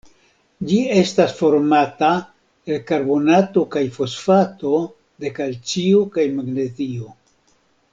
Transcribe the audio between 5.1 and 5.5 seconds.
de